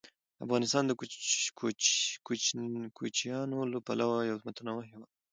[0.45, 0.91] افغانستان د
[2.99, 5.17] کوچیانو له پلوه یو متنوع هېواد دی.